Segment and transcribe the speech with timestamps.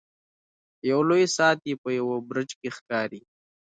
[0.89, 3.21] یو لوی ساعت یې په یوه برج کې ښکاري.